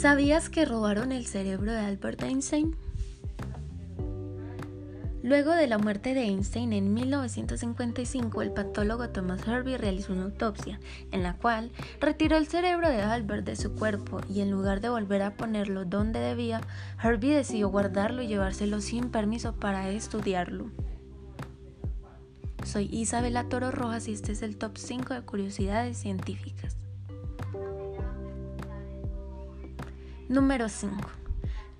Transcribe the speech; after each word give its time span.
¿Sabías 0.00 0.48
que 0.48 0.64
robaron 0.64 1.12
el 1.12 1.26
cerebro 1.26 1.72
de 1.72 1.80
Albert 1.80 2.22
Einstein? 2.22 2.74
Luego 5.22 5.52
de 5.52 5.66
la 5.66 5.76
muerte 5.76 6.14
de 6.14 6.22
Einstein 6.22 6.72
en 6.72 6.94
1955, 6.94 8.40
el 8.40 8.50
patólogo 8.50 9.10
Thomas 9.10 9.46
Hervey 9.46 9.76
realizó 9.76 10.14
una 10.14 10.22
autopsia 10.22 10.80
en 11.12 11.22
la 11.22 11.34
cual 11.34 11.70
retiró 12.00 12.38
el 12.38 12.46
cerebro 12.46 12.88
de 12.88 13.02
Albert 13.02 13.44
de 13.44 13.56
su 13.56 13.74
cuerpo 13.74 14.22
y 14.26 14.40
en 14.40 14.50
lugar 14.50 14.80
de 14.80 14.88
volver 14.88 15.20
a 15.20 15.36
ponerlo 15.36 15.84
donde 15.84 16.18
debía, 16.18 16.62
Hervey 17.04 17.34
decidió 17.34 17.68
guardarlo 17.68 18.22
y 18.22 18.26
llevárselo 18.26 18.80
sin 18.80 19.10
permiso 19.10 19.56
para 19.56 19.90
estudiarlo. 19.90 20.70
Soy 22.64 22.88
Isabela 22.90 23.50
Toro 23.50 23.70
Rojas 23.70 24.08
y 24.08 24.12
este 24.12 24.32
es 24.32 24.40
el 24.40 24.56
top 24.56 24.78
5 24.78 25.12
de 25.12 25.20
curiosidades 25.20 25.98
científicas. 25.98 26.79
Número 30.30 30.68
5. 30.68 30.96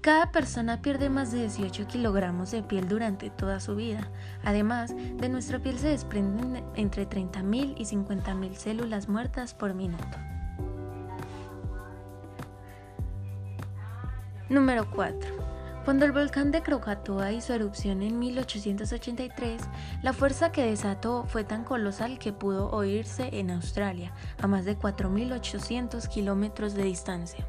Cada 0.00 0.32
persona 0.32 0.82
pierde 0.82 1.08
más 1.08 1.30
de 1.30 1.42
18 1.42 1.86
kilogramos 1.86 2.50
de 2.50 2.64
piel 2.64 2.88
durante 2.88 3.30
toda 3.30 3.60
su 3.60 3.76
vida. 3.76 4.10
Además, 4.42 4.92
de 4.92 5.28
nuestra 5.28 5.60
piel 5.60 5.78
se 5.78 5.86
desprenden 5.86 6.64
entre 6.74 7.08
30.000 7.08 7.74
y 7.78 7.84
50.000 7.84 8.54
células 8.54 9.08
muertas 9.08 9.54
por 9.54 9.72
minuto. 9.74 10.18
Número 14.48 14.90
4. 14.90 15.30
Cuando 15.84 16.04
el 16.04 16.10
volcán 16.10 16.50
de 16.50 16.62
Krakatoa 16.62 17.30
hizo 17.30 17.54
erupción 17.54 18.02
en 18.02 18.18
1883, 18.18 19.62
la 20.02 20.12
fuerza 20.12 20.50
que 20.50 20.66
desató 20.66 21.22
fue 21.22 21.44
tan 21.44 21.62
colosal 21.62 22.18
que 22.18 22.32
pudo 22.32 22.68
oírse 22.72 23.28
en 23.32 23.52
Australia, 23.52 24.12
a 24.42 24.48
más 24.48 24.64
de 24.64 24.76
4.800 24.76 26.08
kilómetros 26.08 26.74
de 26.74 26.82
distancia. 26.82 27.46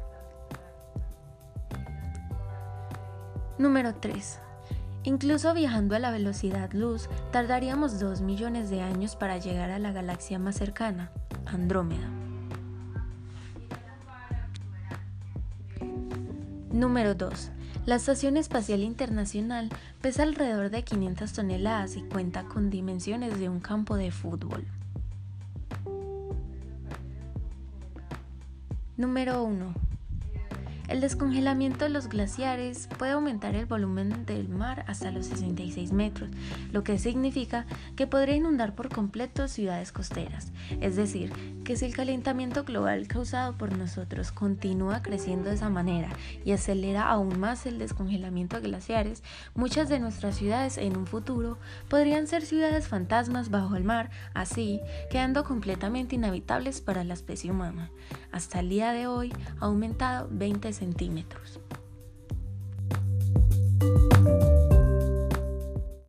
Número 3.62 3.94
3. 3.94 4.40
Incluso 5.04 5.54
viajando 5.54 5.94
a 5.94 6.00
la 6.00 6.10
velocidad 6.10 6.72
luz, 6.72 7.08
tardaríamos 7.30 8.00
2 8.00 8.20
millones 8.20 8.70
de 8.70 8.80
años 8.80 9.14
para 9.14 9.38
llegar 9.38 9.70
a 9.70 9.78
la 9.78 9.92
galaxia 9.92 10.40
más 10.40 10.56
cercana, 10.56 11.12
Andrómeda. 11.46 12.08
Número 16.72 17.14
2. 17.14 17.52
La 17.86 17.94
Estación 17.94 18.36
Espacial 18.36 18.80
Internacional 18.80 19.68
pesa 20.00 20.24
alrededor 20.24 20.70
de 20.70 20.82
500 20.82 21.32
toneladas 21.32 21.94
y 21.94 22.02
cuenta 22.02 22.42
con 22.42 22.68
dimensiones 22.68 23.38
de 23.38 23.48
un 23.48 23.60
campo 23.60 23.94
de 23.94 24.10
fútbol. 24.10 24.66
Número 28.96 29.44
1. 29.44 29.91
El 30.92 31.00
descongelamiento 31.00 31.86
de 31.86 31.88
los 31.88 32.10
glaciares 32.10 32.86
puede 32.98 33.12
aumentar 33.12 33.54
el 33.54 33.64
volumen 33.64 34.26
del 34.26 34.50
mar 34.50 34.84
hasta 34.86 35.10
los 35.10 35.24
66 35.24 35.90
metros, 35.90 36.28
lo 36.70 36.84
que 36.84 36.98
significa 36.98 37.64
que 37.96 38.06
podría 38.06 38.36
inundar 38.36 38.74
por 38.74 38.90
completo 38.90 39.48
ciudades 39.48 39.90
costeras. 39.90 40.52
Es 40.82 40.94
decir, 40.94 41.32
que 41.64 41.76
si 41.76 41.86
el 41.86 41.94
calentamiento 41.96 42.64
global 42.64 43.08
causado 43.08 43.56
por 43.56 43.74
nosotros 43.74 44.32
continúa 44.32 45.00
creciendo 45.00 45.48
de 45.48 45.54
esa 45.54 45.70
manera 45.70 46.10
y 46.44 46.52
acelera 46.52 47.08
aún 47.08 47.40
más 47.40 47.64
el 47.64 47.78
descongelamiento 47.78 48.60
de 48.60 48.68
glaciares, 48.68 49.22
muchas 49.54 49.88
de 49.88 49.98
nuestras 49.98 50.36
ciudades 50.36 50.76
en 50.76 50.98
un 50.98 51.06
futuro 51.06 51.56
podrían 51.88 52.26
ser 52.26 52.42
ciudades 52.42 52.86
fantasmas 52.86 53.48
bajo 53.48 53.76
el 53.76 53.84
mar, 53.84 54.10
así 54.34 54.78
quedando 55.10 55.44
completamente 55.44 56.16
inhabitables 56.16 56.82
para 56.82 57.02
la 57.02 57.14
especie 57.14 57.50
humana. 57.50 57.90
Hasta 58.30 58.60
el 58.60 58.68
día 58.68 58.92
de 58.92 59.06
hoy 59.06 59.32
ha 59.58 59.64
aumentado 59.64 60.28
20 60.30 60.81
centímetros. 60.82 61.60